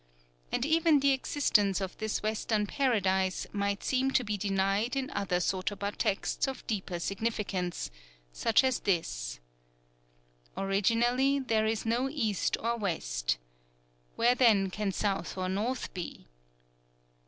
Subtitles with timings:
[0.51, 5.39] And even the existence of this Western Paradise might seem to be denied in other
[5.39, 7.91] sotoba texts of deeper significance,
[8.33, 9.39] such as this:
[10.57, 13.37] "_Originally there is no East or West:
[14.15, 16.25] where then can South or North be?